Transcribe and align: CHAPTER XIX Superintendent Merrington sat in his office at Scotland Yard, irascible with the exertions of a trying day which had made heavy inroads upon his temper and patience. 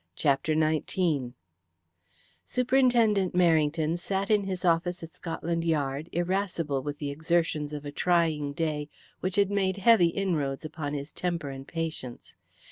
CHAPTER 0.15 0.55
XIX 0.59 1.33
Superintendent 2.43 3.35
Merrington 3.35 3.99
sat 3.99 4.31
in 4.31 4.45
his 4.45 4.65
office 4.65 5.03
at 5.03 5.13
Scotland 5.13 5.63
Yard, 5.63 6.09
irascible 6.11 6.81
with 6.81 6.97
the 6.97 7.11
exertions 7.11 7.71
of 7.71 7.85
a 7.85 7.91
trying 7.91 8.53
day 8.53 8.89
which 9.19 9.35
had 9.35 9.51
made 9.51 9.77
heavy 9.77 10.07
inroads 10.07 10.65
upon 10.65 10.95
his 10.95 11.11
temper 11.11 11.51
and 11.51 11.67
patience. 11.67 12.33